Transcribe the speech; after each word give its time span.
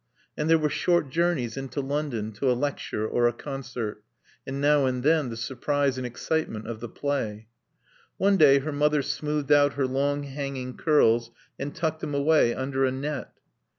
And 0.35 0.49
there 0.49 0.57
were 0.57 0.67
short 0.71 1.11
journeys 1.11 1.55
into 1.57 1.79
London 1.79 2.31
to 2.31 2.51
a 2.51 2.57
lecture 2.57 3.07
or 3.07 3.27
a 3.27 3.31
concert, 3.33 4.03
and 4.47 4.59
now 4.59 4.87
and 4.87 5.03
then 5.03 5.29
the 5.29 5.37
surprise 5.37 5.95
and 5.99 6.07
excitement 6.07 6.65
of 6.67 6.79
the 6.79 6.89
play. 6.89 7.49
One 8.17 8.35
day 8.37 8.57
her 8.57 8.71
mother 8.71 9.03
smoothed 9.03 9.51
out 9.51 9.73
her 9.73 9.85
long, 9.85 10.23
hanging 10.23 10.75
curls 10.75 11.29
and 11.59 11.75
tucked 11.75 11.99
them 11.99 12.15
away 12.15 12.51
under 12.55 12.83
a 12.83 12.91
net. 12.91 13.29